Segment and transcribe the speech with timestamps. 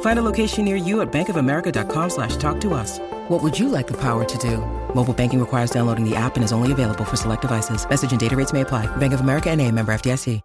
[0.00, 2.98] Find a location near you at bankofamerica.com slash talk to us.
[3.28, 4.58] What would you like the power to do?
[4.94, 7.86] Mobile banking requires downloading the app and is only available for select devices.
[7.88, 8.86] Message and data rates may apply.
[8.96, 10.40] Bank of America and a member FDIC.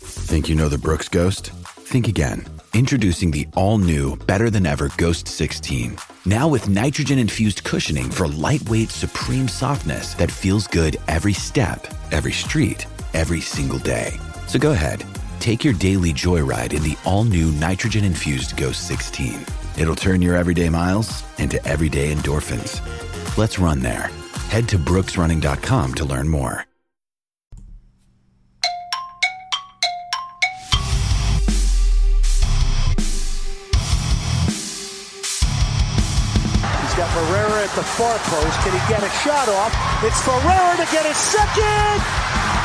[0.00, 1.50] Think you know the Brooks Ghost?
[1.50, 2.44] Think again.
[2.72, 5.98] Introducing the all new, better than ever Ghost 16.
[6.24, 12.32] Now with nitrogen infused cushioning for lightweight, supreme softness that feels good every step, every
[12.32, 14.12] street, every single day.
[14.46, 15.04] So go ahead,
[15.40, 19.44] take your daily joyride in the all new nitrogen infused Ghost 16.
[19.78, 22.80] It'll turn your everyday miles into everyday endorphins.
[23.36, 24.10] Let's run there.
[24.48, 26.64] Head to brooksrunning.com to learn more.
[36.82, 38.58] He's got Ferreira at the far post.
[38.60, 39.72] Can he get a shot off?
[40.02, 42.02] It's Ferreira to get his second.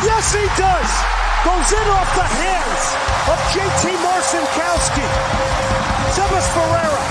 [0.03, 1.12] Yes, he does.
[1.43, 2.83] Goes in off the hands
[3.27, 5.07] of JT Marcinkowski.
[6.15, 7.03] Sebas Ferreira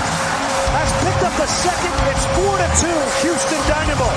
[0.73, 1.93] has picked up the second.
[2.09, 4.09] It's 4 to 2, Houston Dynamo.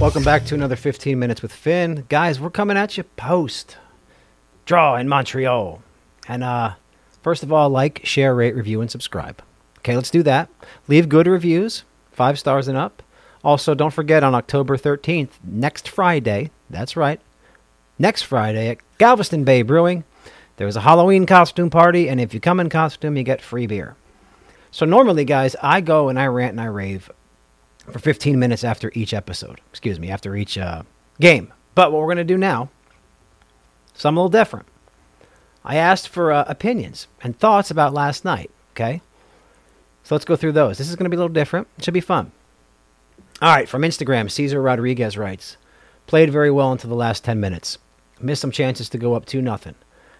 [0.00, 2.04] Welcome back to another 15 minutes with Finn.
[2.08, 3.76] Guys, we're coming at you post
[4.64, 5.80] draw in Montreal.
[6.26, 6.74] And uh
[7.22, 9.40] first of all, like, share, rate, review, and subscribe.
[9.78, 10.48] Okay, let's do that.
[10.88, 13.04] Leave good reviews, five stars and up.
[13.42, 17.20] Also, don't forget on October 13th, next Friday, that's right,
[17.98, 20.04] next Friday at Galveston Bay Brewing,
[20.56, 23.96] there's a Halloween costume party, and if you come in costume, you get free beer.
[24.70, 27.10] So normally, guys, I go and I rant and I rave
[27.90, 29.60] for 15 minutes after each episode.
[29.70, 30.82] Excuse me, after each uh,
[31.18, 31.52] game.
[31.74, 32.68] But what we're going to do now,
[33.94, 34.66] something a little different.
[35.64, 38.50] I asked for uh, opinions and thoughts about last night.
[38.72, 39.00] Okay,
[40.04, 40.78] so let's go through those.
[40.78, 41.68] This is going to be a little different.
[41.78, 42.32] It should be fun.
[43.42, 45.56] All right, from Instagram, Cesar Rodriguez writes,
[46.06, 47.78] played very well until the last 10 minutes.
[48.20, 49.76] Missed some chances to go up 2 nothing.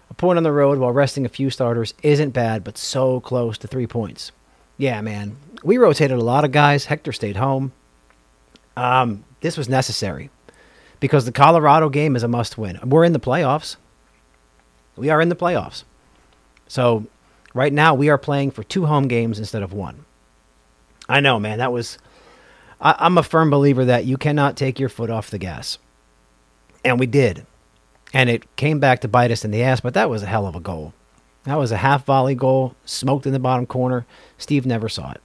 [0.09, 3.57] A point on the road while resting a few starters isn't bad, but so close
[3.59, 4.31] to three points.
[4.77, 5.37] Yeah, man.
[5.63, 6.85] We rotated a lot of guys.
[6.85, 7.71] Hector stayed home.
[8.75, 10.29] Um, this was necessary
[10.99, 12.79] because the Colorado game is a must win.
[12.83, 13.75] We're in the playoffs.
[14.95, 15.83] We are in the playoffs.
[16.67, 17.05] So
[17.53, 20.05] right now we are playing for two home games instead of one.
[21.07, 21.59] I know, man.
[21.59, 21.97] That was.
[22.81, 25.77] I, I'm a firm believer that you cannot take your foot off the gas.
[26.83, 27.45] And we did.
[28.13, 30.47] And it came back to bite us in the ass, but that was a hell
[30.47, 30.93] of a goal.
[31.43, 34.05] That was a half volley goal, smoked in the bottom corner.
[34.37, 35.21] Steve never saw it.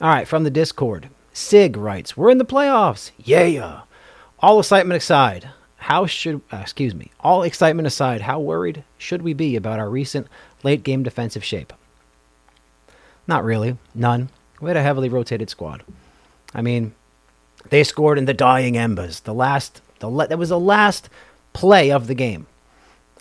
[0.00, 3.12] All right, from the Discord, Sig writes, "We're in the playoffs.
[3.16, 3.82] Yeah.
[4.40, 7.12] All excitement aside, how should uh, excuse me?
[7.20, 10.26] All excitement aside, how worried should we be about our recent
[10.62, 11.72] late game defensive shape?
[13.26, 13.78] Not really.
[13.94, 14.28] None.
[14.60, 15.82] We had a heavily rotated squad.
[16.56, 16.94] I mean,
[17.68, 19.20] they scored in the dying embers.
[19.20, 21.08] The last, the le- that was the last
[21.52, 22.46] play of the game.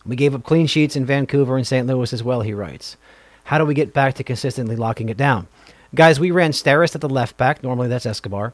[0.05, 1.85] We gave up clean sheets in Vancouver and St.
[1.85, 2.41] Louis as well.
[2.41, 2.95] He writes,
[3.43, 5.47] "How do we get back to consistently locking it down?"
[5.93, 7.61] Guys, we ran Steres at the left back.
[7.61, 8.53] Normally that's Escobar.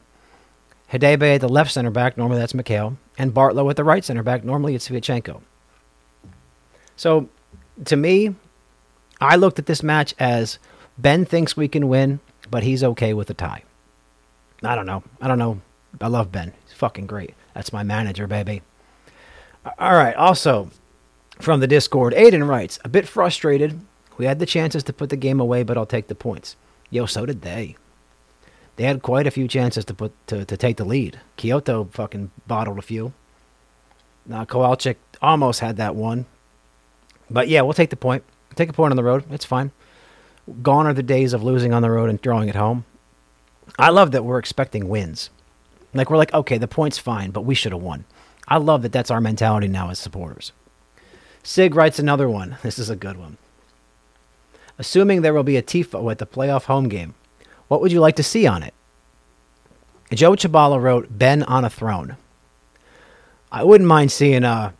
[0.92, 4.22] Hadebe at the left center back, normally that's Micael, and Bartlow at the right center
[4.22, 5.40] back, normally it's Sviatchenko.
[6.96, 7.28] So,
[7.86, 8.34] to me,
[9.18, 10.58] I looked at this match as
[10.98, 12.20] Ben thinks we can win,
[12.50, 13.62] but he's okay with a tie.
[14.62, 15.02] I don't know.
[15.20, 15.60] I don't know.
[16.00, 16.52] I love Ben.
[16.64, 17.34] He's fucking great.
[17.54, 18.62] That's my manager, baby.
[19.78, 20.14] All right.
[20.16, 20.70] Also,
[21.38, 23.80] from the Discord, Aiden writes, a bit frustrated.
[24.18, 26.56] We had the chances to put the game away, but I'll take the points.
[26.90, 27.76] Yo, so did they.
[28.76, 31.20] They had quite a few chances to put to, to take the lead.
[31.36, 33.12] Kyoto fucking bottled a few.
[34.24, 36.26] Now Kowalczyk almost had that one.
[37.30, 38.24] But yeah, we'll take the point.
[38.54, 39.24] Take a point on the road.
[39.30, 39.72] It's fine.
[40.62, 42.84] Gone are the days of losing on the road and drawing at home.
[43.78, 45.30] I love that we're expecting wins.
[45.94, 48.04] Like we're like, okay, the point's fine, but we should have won.
[48.48, 50.52] I love that that's our mentality now as supporters.
[51.42, 52.56] Sig writes another one.
[52.62, 53.38] This is a good one.
[54.78, 57.14] Assuming there will be a TIFO at the playoff home game,
[57.68, 58.74] what would you like to see on it?
[60.12, 62.16] Joe Chabala wrote, Ben on a throne.
[63.50, 64.72] I wouldn't mind seeing uh,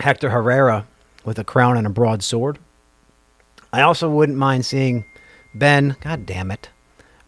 [0.00, 0.86] Hector Herrera
[1.24, 2.58] with a crown and a broadsword.
[3.72, 5.04] I also wouldn't mind seeing
[5.54, 6.70] Ben, god damn it,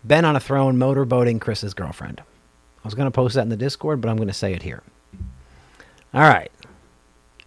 [0.09, 2.21] Ben on a throne motorboating Chris's girlfriend.
[2.21, 4.63] I was going to post that in the Discord, but I'm going to say it
[4.63, 4.83] here.
[6.15, 6.51] All right.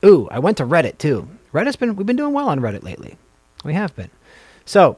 [0.06, 1.28] Ooh, I went to Reddit too.
[1.52, 3.18] Reddit's been we've been doing well on Reddit lately.
[3.64, 4.12] We have been.
[4.66, 4.98] So,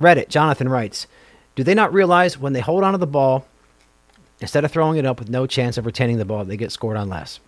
[0.00, 1.06] Reddit, Jonathan writes,
[1.54, 3.46] do they not realize when they hold onto the ball,
[4.40, 6.96] instead of throwing it up with no chance of retaining the ball, they get scored
[6.96, 7.40] on less?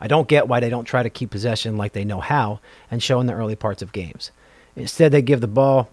[0.00, 2.60] I don't get why they don't try to keep possession like they know how
[2.90, 4.30] and show in the early parts of games.
[4.76, 5.90] Instead, they give the ball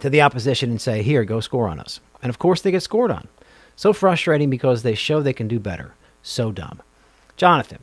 [0.00, 2.00] to the opposition and say, Here, go score on us.
[2.22, 3.28] And of course, they get scored on.
[3.76, 5.94] So frustrating because they show they can do better.
[6.22, 6.82] So dumb.
[7.36, 7.78] Jonathan,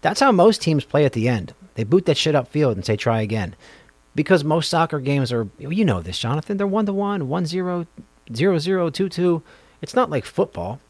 [0.00, 1.52] that's how most teams play at the end.
[1.74, 3.54] They boot that shit upfield and say, Try again.
[4.14, 7.86] Because most soccer games are, you know this, Jonathan, they're 1 to 1, 1 0,
[8.34, 9.42] 0 0, 2 2.
[9.82, 10.80] It's not like football.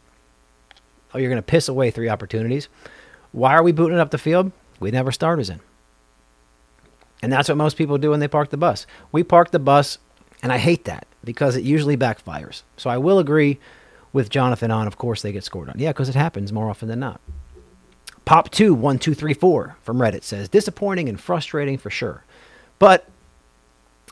[1.13, 2.69] Oh, you're going to piss away three opportunities.
[3.33, 4.53] Why are we booting it up the field?
[4.79, 5.61] We never starters in.
[7.23, 8.87] And that's what most people do when they park the bus.
[9.13, 9.99] We park the bus,
[10.43, 12.63] and I hate that because it usually backfires.
[12.77, 13.59] So I will agree
[14.13, 15.77] with Jonathan on, of course, they get scored on.
[15.79, 17.21] Yeah, because it happens more often than not.
[18.27, 22.25] Pop21234 from Reddit says, disappointing and frustrating for sure.
[22.79, 23.09] But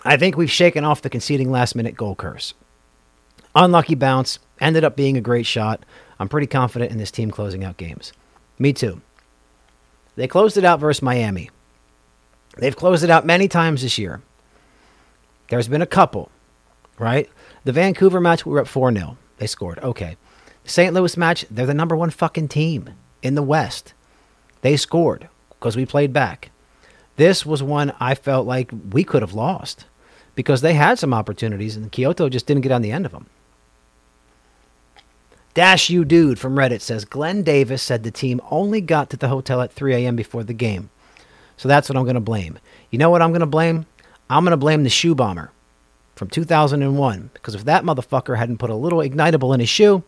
[0.05, 2.55] I think we've shaken off the conceding last minute goal curse.
[3.55, 5.85] Unlucky bounce, ended up being a great shot.
[6.21, 8.13] I'm pretty confident in this team closing out games.
[8.59, 9.01] Me too.
[10.17, 11.51] They closed it out versus Miami.
[12.57, 14.21] They've closed it out many times this year.
[15.49, 16.31] There's been a couple,
[16.99, 17.29] right?
[17.65, 19.17] The Vancouver match, we were up 4 0.
[19.39, 19.79] They scored.
[19.81, 20.17] Okay.
[20.65, 20.95] The St.
[20.95, 22.91] Louis match, they're the number one fucking team
[23.23, 23.95] in the West.
[24.61, 26.51] They scored because we played back.
[27.17, 29.87] This was one I felt like we could have lost
[30.35, 33.27] because they had some opportunities and Kyoto just didn't get on the end of them.
[35.55, 39.27] Dash You Dude from Reddit says Glenn Davis said the team only got to the
[39.27, 40.15] hotel at 3 a.m.
[40.15, 40.91] before the game.
[41.57, 42.61] So that's what I'm going to blame.
[42.91, 43.87] You know what I'm going to blame?
[44.31, 45.51] I'm going to blame the shoe bomber
[46.17, 50.03] from 2001 because if that motherfucker hadn't put a little ignitable in his shoe,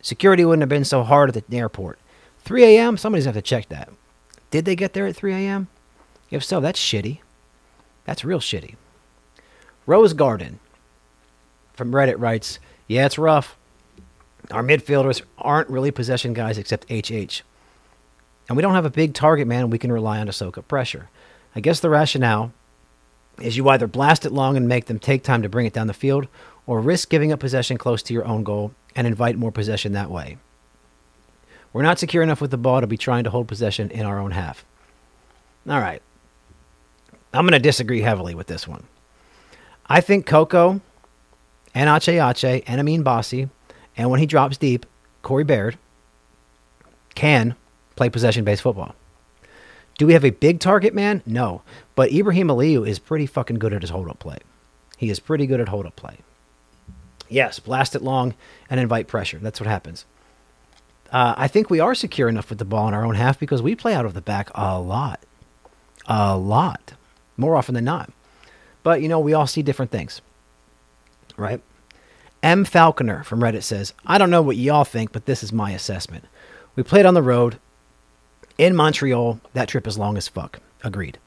[0.00, 1.98] security wouldn't have been so hard at the airport.
[2.40, 3.90] 3 a.m., somebody's to have to check that.
[4.50, 5.68] Did they get there at 3 a.m.?
[6.30, 7.18] If so, that's shitty.
[8.04, 8.76] That's real shitty.
[9.86, 10.60] Rose Garden
[11.74, 13.56] from Reddit writes, Yeah, it's rough.
[14.52, 17.42] Our midfielders aren't really possession guys except HH.
[18.48, 20.68] And we don't have a big target man we can rely on to soak up
[20.68, 21.08] pressure.
[21.54, 22.52] I guess the rationale
[23.40, 25.86] is you either blast it long and make them take time to bring it down
[25.86, 26.28] the field,
[26.66, 30.10] or risk giving up possession close to your own goal and invite more possession that
[30.10, 30.38] way.
[31.72, 34.18] We're not secure enough with the ball to be trying to hold possession in our
[34.18, 34.64] own half.
[35.68, 36.00] All right.
[37.34, 38.84] I'm going to disagree heavily with this one.
[39.86, 40.80] I think Coco
[41.74, 43.50] and Ache Ache and Amine Bassi,
[43.96, 44.86] and when he drops deep,
[45.22, 45.76] Corey Baird
[47.14, 47.54] can
[47.94, 48.94] play possession based football.
[49.98, 51.22] Do we have a big target man?
[51.26, 51.62] No.
[51.94, 54.38] But Ibrahim Aliyu is pretty fucking good at his hold up play.
[54.96, 56.18] He is pretty good at hold up play.
[57.28, 58.34] Yes, blast it long
[58.70, 59.38] and invite pressure.
[59.38, 60.04] That's what happens.
[61.10, 63.62] Uh, I think we are secure enough with the ball in our own half because
[63.62, 65.20] we play out of the back a lot.
[66.06, 66.92] A lot.
[67.36, 68.10] More often than not.
[68.82, 70.20] But, you know, we all see different things.
[71.36, 71.60] Right?
[72.42, 72.64] M.
[72.64, 76.24] Falconer from Reddit says, I don't know what y'all think, but this is my assessment.
[76.76, 77.58] We played on the road
[78.58, 79.40] in Montreal.
[79.52, 80.60] That trip is long as fuck.
[80.82, 81.18] Agreed.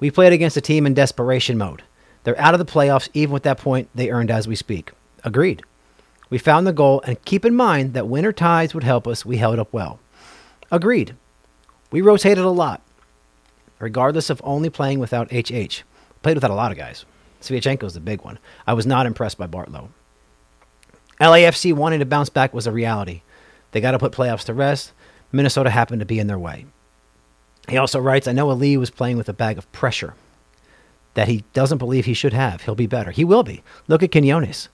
[0.00, 1.82] We played against a team in desperation mode.
[2.24, 4.92] They're out of the playoffs, even with that point they earned as we speak.
[5.22, 5.62] Agreed.
[6.30, 9.24] We found the goal, and keep in mind that winter ties would help us.
[9.24, 10.00] We held up well.
[10.70, 11.14] Agreed.
[11.90, 12.82] We rotated a lot,
[13.78, 15.82] regardless of only playing without HH.
[16.22, 17.04] Played without a lot of guys.
[17.40, 18.38] Sviatchenko's the big one.
[18.66, 19.88] I was not impressed by Bartlow.
[21.20, 23.22] LAFC wanting to bounce back was a reality.
[23.72, 24.92] They got to put playoffs to rest.
[25.34, 26.66] Minnesota happened to be in their way.
[27.68, 30.14] He also writes I know Ali was playing with a bag of pressure
[31.14, 32.62] that he doesn't believe he should have.
[32.62, 33.10] He'll be better.
[33.10, 33.62] He will be.
[33.88, 34.68] Look at Quinones.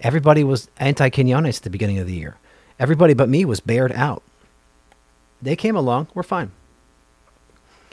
[0.00, 2.36] Everybody was anti Quinones at the beginning of the year.
[2.78, 4.22] Everybody but me was bared out.
[5.40, 6.08] They came along.
[6.14, 6.52] We're fine.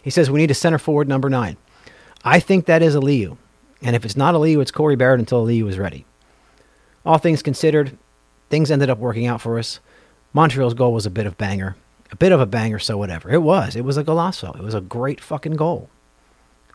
[0.03, 1.57] He says we need a center forward number nine.
[2.23, 3.37] I think that is Aliyu.
[3.81, 6.05] And if it's not Aliyu, it's Corey Baird until Aliyu is ready.
[7.05, 7.97] All things considered,
[8.49, 9.79] things ended up working out for us.
[10.33, 11.75] Montreal's goal was a bit of banger.
[12.11, 13.29] A bit of a banger, so whatever.
[13.29, 13.75] It was.
[13.75, 14.55] It was a golazo.
[14.55, 15.89] It was a great fucking goal.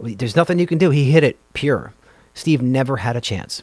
[0.01, 0.91] There's nothing you can do.
[0.91, 1.93] He hit it pure.
[2.35, 3.63] Steve never had a chance.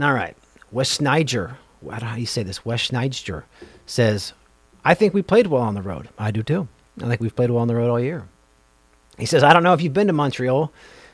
[0.00, 0.36] All right.
[0.72, 1.56] Wes Sniger,
[1.88, 2.64] I how you say this.
[2.64, 3.44] Wes Sniger
[3.86, 4.32] says,
[4.84, 6.08] I think we played well on the road.
[6.18, 6.68] I do too.
[7.02, 8.26] I think we've played well on the road all year.
[9.18, 10.72] He says, I don't know if you've been to Montreal,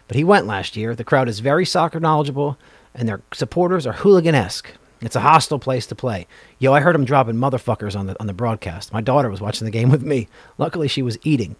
[0.08, 0.94] but he went last year.
[0.94, 2.58] The crowd is very soccer knowledgeable,
[2.94, 4.72] and their supporters are hooligan esque.
[5.00, 6.26] It's a hostile place to play.
[6.58, 8.92] Yo, I heard him dropping motherfuckers on the on the broadcast.
[8.92, 10.28] My daughter was watching the game with me.
[10.58, 11.56] Luckily, she was eating.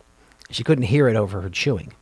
[0.50, 1.92] She couldn't hear it over her chewing.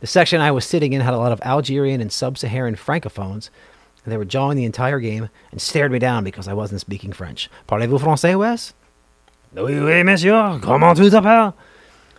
[0.00, 3.50] The section I was sitting in had a lot of Algerian and sub-Saharan francophones, and
[4.10, 7.48] they were jawing the entire game and stared me down because I wasn't speaking French.
[7.68, 8.74] Parlez-vous français, Wes?
[9.54, 10.58] Oui, oui, monsieur.
[10.60, 11.54] Comment tu t'appelles?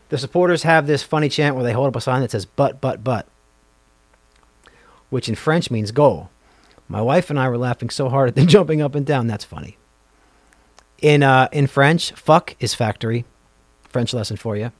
[0.10, 2.80] The supporters have this funny chant where they hold up a sign that says "but,
[2.80, 3.28] but, but,"
[5.10, 6.30] which in French means goal.
[6.88, 9.26] My wife and I were laughing so hard at them jumping up and down.
[9.28, 9.78] That's funny.
[11.02, 13.26] In uh, in French, "fuck" is factory.
[13.90, 14.72] French lesson for you.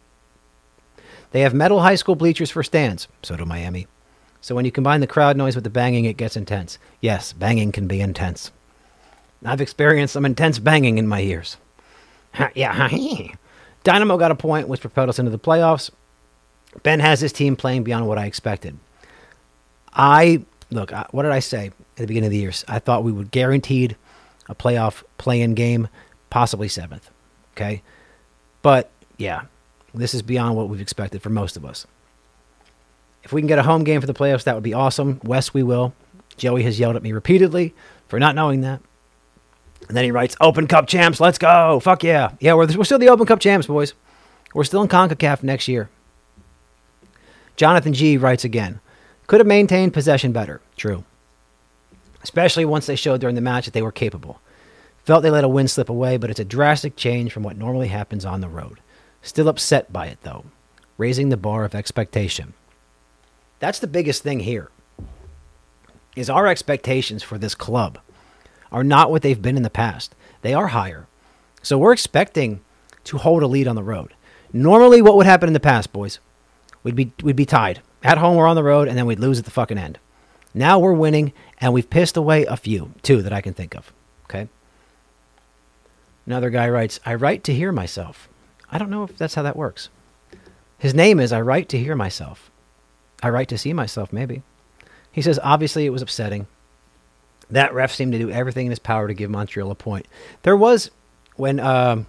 [1.32, 3.08] They have metal high school bleachers for stands.
[3.24, 3.88] So do Miami.
[4.44, 6.78] So when you combine the crowd noise with the banging, it gets intense.
[7.00, 8.52] Yes, banging can be intense.
[9.46, 11.56] I've experienced some intense banging in my ears.
[12.54, 12.90] yeah.
[13.86, 15.92] Dynamo got a point, which propelled us into the playoffs.
[16.84, 18.78] Ben has his team playing beyond what I expected.
[19.94, 20.92] I look.
[20.92, 22.52] I- What did I say at the beginning of the year?
[22.68, 23.96] I thought we would guaranteed
[24.50, 25.88] a playoff play-in game,
[26.30, 27.10] possibly seventh.
[27.56, 27.82] Okay,
[28.62, 29.44] but yeah,
[29.94, 31.86] this is beyond what we've expected for most of us.
[33.24, 35.20] If we can get a home game for the playoffs, that would be awesome.
[35.24, 35.94] Wes, we will.
[36.38, 37.74] Joey has yelled at me repeatedly
[38.08, 38.82] for not knowing that.
[39.88, 41.80] And then he writes, Open Cup champs, let's go.
[41.80, 42.32] Fuck yeah.
[42.40, 43.94] Yeah, we're, we're still the Open Cup champs, boys.
[44.54, 45.90] We're still in CONCACAF next year.
[47.56, 48.80] Jonathan G writes again,
[49.28, 50.62] could have maintained possession better.
[50.76, 51.04] True.
[52.24, 54.40] Especially once they showed during the match that they were capable.
[55.04, 57.90] Felt they let a win slip away, but it's a drastic change from what normally
[57.90, 58.80] happens on the road.
[59.22, 60.46] Still upset by it, though.
[60.98, 62.54] Raising the bar of expectation.
[63.64, 64.70] That's the biggest thing here.
[66.18, 67.98] Is our expectations for this club
[68.74, 70.14] are not what they've been in the past.
[70.42, 71.08] They are higher.
[71.62, 72.60] So we're expecting
[73.06, 74.16] to hold a lead on the road.
[74.52, 76.20] Normally what would happen in the past, boys?
[76.84, 77.80] We'd be we'd be tied.
[78.04, 79.98] At home or on the road, and then we'd lose at the fucking end.
[80.54, 83.94] Now we're winning, and we've pissed away a few, two that I can think of.
[84.26, 84.50] Okay.
[86.26, 88.28] Another guy writes, I write to hear myself.
[88.70, 89.88] I don't know if that's how that works.
[90.78, 92.52] His name is I write to hear myself.
[93.24, 94.44] I write to see myself, maybe.
[95.12, 96.48] He says, obviously it was upsetting.
[97.50, 100.08] That ref seemed to do everything in his power to give Montreal a point.
[100.42, 100.90] There was,
[101.36, 102.08] when um,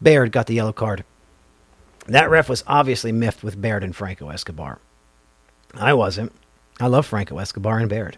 [0.00, 1.04] Baird got the yellow card,
[2.06, 4.80] that ref was obviously miffed with Baird and Franco Escobar.
[5.74, 6.32] I wasn't.
[6.80, 8.16] I love Franco Escobar and Baird.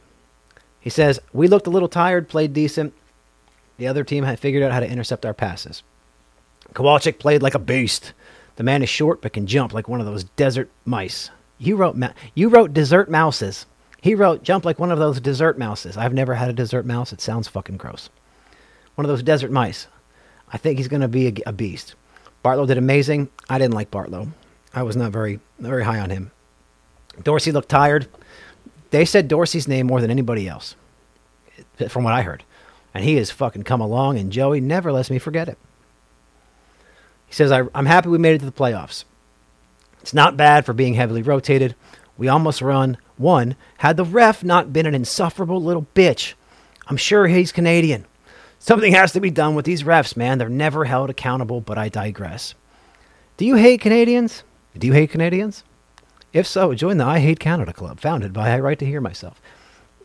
[0.80, 2.94] He says, We looked a little tired, played decent.
[3.76, 5.82] The other team had figured out how to intercept our passes.
[6.74, 8.12] Kowalczyk played like a beast.
[8.60, 11.30] The man is short but can jump like one of those desert mice.
[11.56, 13.64] You wrote ma- you wrote desert mouses.
[14.02, 15.96] He wrote jump like one of those desert mouses.
[15.96, 17.10] I've never had a desert mouse.
[17.10, 18.10] It sounds fucking gross.
[18.96, 19.86] One of those desert mice.
[20.52, 21.94] I think he's going to be a, a beast.
[22.44, 23.30] Bartlow did amazing.
[23.48, 24.28] I didn't like Bartlow.
[24.74, 26.30] I was not very very high on him.
[27.22, 28.08] Dorsey looked tired.
[28.90, 30.76] They said Dorsey's name more than anybody else,
[31.88, 32.44] from what I heard.
[32.92, 35.56] And he has fucking come along, and Joey never lets me forget it.
[37.30, 39.04] He says, I, am happy we made it to the playoffs.
[40.02, 41.76] It's not bad for being heavily rotated.
[42.18, 46.34] We almost run one had the ref not been an insufferable little bitch.
[46.88, 48.04] I'm sure he's Canadian.
[48.58, 50.38] Something has to be done with these refs, man.
[50.38, 52.54] They're never held accountable, but I digress.
[53.36, 54.42] Do you hate Canadians?
[54.76, 55.62] Do you hate Canadians?
[56.32, 59.40] If so, join the I Hate Canada Club, founded by I Write to Hear Myself.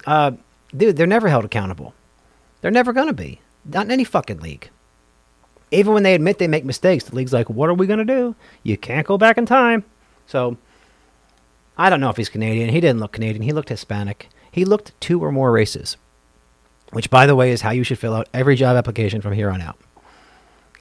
[0.05, 0.33] Uh,
[0.77, 1.95] dude, they're never held accountable.
[2.61, 3.41] They're never going to be.
[3.65, 4.69] Not in any fucking league.
[5.71, 8.05] Even when they admit they make mistakes, the league's like, what are we going to
[8.05, 8.35] do?
[8.63, 9.83] You can't go back in time.
[10.27, 10.57] So,
[11.77, 12.69] I don't know if he's Canadian.
[12.69, 13.43] He didn't look Canadian.
[13.43, 14.29] He looked Hispanic.
[14.51, 15.97] He looked two or more races,
[16.91, 19.49] which, by the way, is how you should fill out every job application from here
[19.49, 19.77] on out.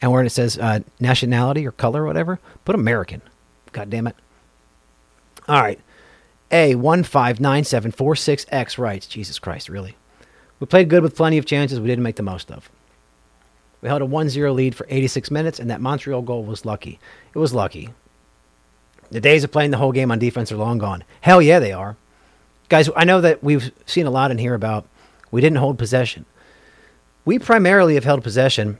[0.01, 3.23] And where it says uh, nationality or color or whatever, put American.
[3.73, 4.17] God damn it.
[5.49, 5.81] All right.
[6.51, 9.97] A159746X writes, Jesus Christ, really?
[10.61, 12.71] We played good with plenty of chances we didn't make the most of.
[13.85, 16.99] We held a 1 0 lead for 86 minutes, and that Montreal goal was lucky.
[17.35, 17.91] It was lucky.
[19.11, 21.05] The days of playing the whole game on defense are long gone.
[21.21, 21.99] Hell yeah, they are.
[22.71, 24.87] Guys, I know that we've seen a lot in here about
[25.31, 26.25] we didn't hold possession.
[27.27, 28.79] We primarily have held possession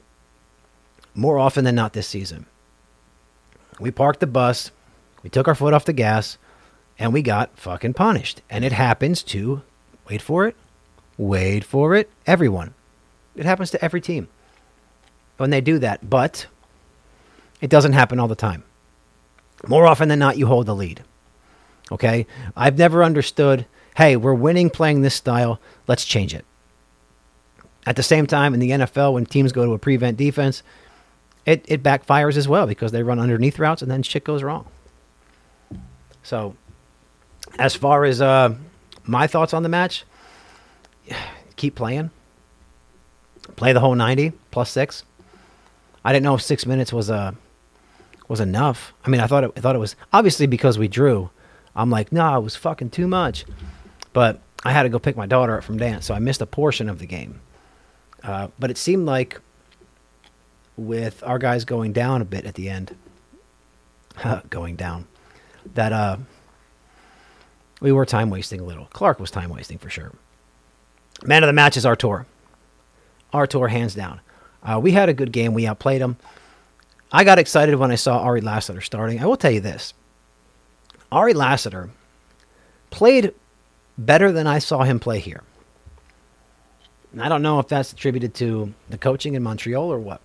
[1.13, 2.47] more often than not this season.
[3.79, 4.71] We parked the bus,
[5.21, 6.39] we took our foot off the gas,
[6.97, 8.41] and we got fucking punished.
[8.49, 9.61] And it happens to,
[10.09, 10.55] wait for it,
[11.15, 12.73] wait for it, everyone.
[13.35, 14.29] It happens to every team
[15.37, 16.47] when they do that, but
[17.61, 18.63] it doesn't happen all the time.
[19.67, 21.03] More often than not, you hold the lead.
[21.91, 22.27] Okay?
[22.55, 26.45] I've never understood hey, we're winning playing this style, let's change it.
[27.85, 30.63] At the same time, in the NFL, when teams go to a prevent defense,
[31.45, 34.67] it, it backfires as well because they run underneath routes and then shit goes wrong.
[36.23, 36.55] So,
[37.59, 38.55] as far as uh,
[39.05, 40.03] my thoughts on the match,
[41.55, 42.11] keep playing.
[43.55, 45.03] Play the whole 90 plus six.
[46.05, 47.31] I didn't know if six minutes was uh,
[48.27, 48.93] was enough.
[49.03, 51.31] I mean, I thought it, I thought it was obviously because we drew.
[51.75, 53.43] I'm like, no, nah, it was fucking too much.
[54.13, 56.45] But I had to go pick my daughter up from dance, so I missed a
[56.45, 57.41] portion of the game.
[58.23, 59.41] Uh, but it seemed like
[60.77, 62.95] with our guys going down a bit at the end,
[64.49, 65.07] going down,
[65.73, 66.17] that uh,
[67.81, 68.85] we were time wasting a little.
[68.93, 70.13] Clark was time wasting for sure.
[71.23, 72.27] Man of the match is Artur.
[73.33, 74.21] Artur, hands down.
[74.65, 75.53] Uh, we had a good game.
[75.53, 76.17] We outplayed them.
[77.11, 79.21] I got excited when I saw Ari Lassiter starting.
[79.21, 79.93] I will tell you this
[81.11, 81.89] Ari Lassiter
[82.89, 83.33] played
[83.97, 85.43] better than I saw him play here.
[87.17, 90.19] I don't know if that's attributed to the coaching in Montreal or what.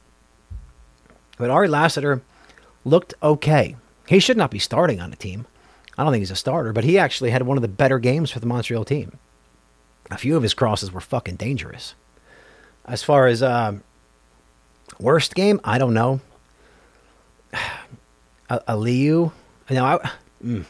[1.39, 2.23] But Ari Lassiter
[2.85, 3.77] looked okay.
[4.09, 5.47] He should not be starting on a team.
[5.97, 8.31] I don't think he's a starter, but he actually had one of the better games
[8.31, 9.19] for the Montreal team.
[10.11, 11.95] A few of his crosses were fucking dangerous.
[12.87, 13.75] As far as uh,
[15.01, 16.21] worst game, I don't know.
[18.51, 19.33] Aliyu,
[19.71, 20.11] no, I,
[20.45, 20.65] mm,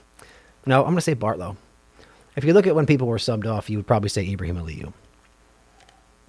[0.66, 1.57] no, I'm going to say Bartlow.
[2.37, 4.93] If you look at when people were subbed off, you would probably say Ibrahim Aliyu.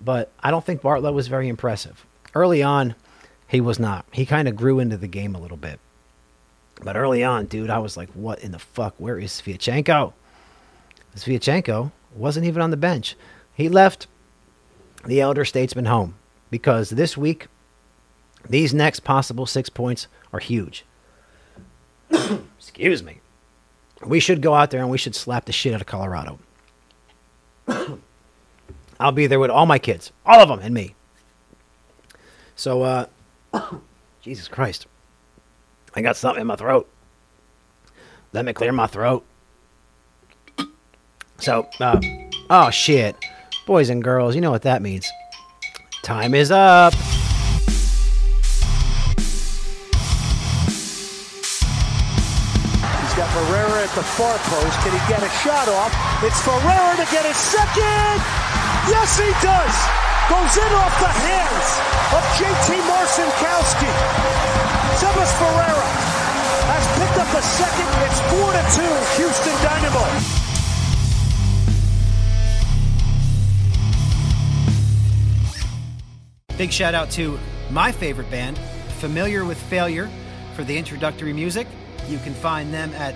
[0.04, 2.06] But I don't think Bartlow was very impressive.
[2.34, 2.96] Early on,
[3.48, 4.06] he was not.
[4.12, 5.80] He kind of grew into the game a little bit.
[6.82, 8.96] But early on, dude, I was like, what in the fuck?
[8.98, 10.14] Where is Sviatchenko?
[11.16, 13.16] Sviatchenko wasn't even on the bench.
[13.54, 14.08] He left
[15.06, 16.16] the elder statesman home
[16.50, 17.48] because this week,
[18.50, 20.86] these next possible six points are huge.
[22.58, 23.20] Excuse me.
[24.04, 26.40] We should go out there and we should slap the shit out of Colorado.
[29.00, 30.96] I'll be there with all my kids, all of them, and me.
[32.56, 33.06] So, uh,
[34.22, 34.88] Jesus Christ.
[35.96, 36.90] I got something in my throat.
[38.34, 39.26] Let me clear my throat.
[41.40, 42.00] So, uh,
[42.50, 43.16] oh shit.
[43.66, 45.10] Boys and girls, you know what that means.
[46.04, 46.94] Time is up.
[53.72, 54.80] Got Ferreira at the far post.
[54.84, 55.92] Can he get a shot off?
[56.24, 58.20] It's Ferreira to get his second.
[58.88, 59.76] Yes, he does.
[60.30, 61.68] Goes in off the hands
[62.12, 63.92] of JT Marcinkowski.
[65.00, 65.90] Sebas Ferreira
[66.68, 67.88] has picked up the second.
[68.08, 68.88] It's 4 to 2,
[69.22, 70.06] Houston Dynamo.
[76.58, 77.40] Big shout out to
[77.72, 78.58] my favorite band,
[79.00, 80.10] Familiar with Failure,
[80.54, 81.68] for the introductory music.
[82.08, 83.16] You can find them at